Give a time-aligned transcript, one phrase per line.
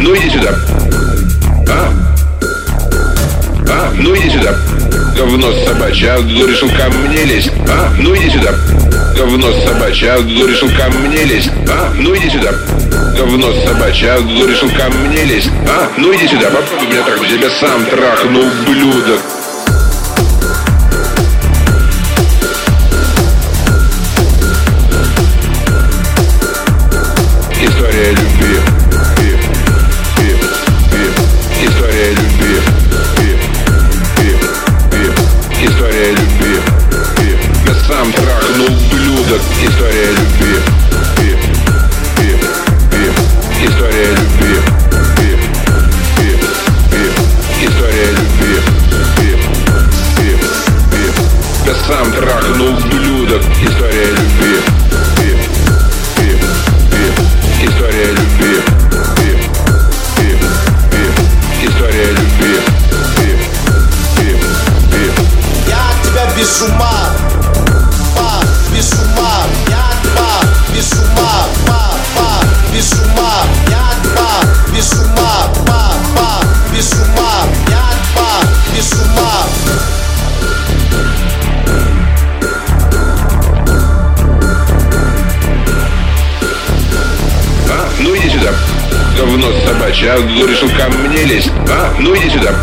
[0.00, 0.54] Ну иди сюда.
[1.68, 1.92] А?
[3.68, 3.92] А?
[3.94, 4.54] Ну иди сюда.
[5.16, 7.50] Говно собачье, а решил ко мне лезть.
[7.68, 7.92] А?
[7.98, 8.54] Ну иди сюда.
[9.16, 11.50] Говно собачье, а решил ко мне лезть.
[11.68, 11.92] А?
[11.94, 12.52] Ну иди сюда.
[13.16, 15.50] Говно собачье, а решил ко мне лезть.
[15.68, 15.90] А?
[15.96, 19.20] Ну иди сюда, попробуй меня трахнуть, я тебя сам трахну, ублюдок.
[53.38, 54.56] История любви.
[57.62, 58.62] История любви.
[61.62, 62.60] История любви.
[65.68, 66.98] Я от тебя без ума,
[68.16, 68.42] па,
[68.74, 69.27] без ума,
[89.48, 91.50] Говно собачье, а решил ко мне лезть.
[91.70, 92.54] А, ну иди сюда.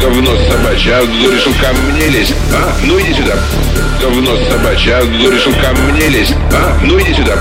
[0.00, 2.34] Говно собачье, а решил ко мне лезть.
[2.54, 3.34] А, ну иди сюда.
[4.00, 6.34] Говно собачье, а решил ко мне лезть.
[6.54, 7.36] А, ну иди сюда.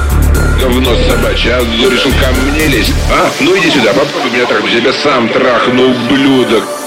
[0.59, 2.93] Говно собачье, а решил ко мне лезть.
[3.09, 6.80] А, ну иди сюда, попробуй меня трахнуть, я тебя сам трахну, ублюдок.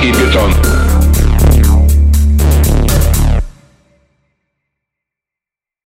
[0.00, 0.69] keep it on.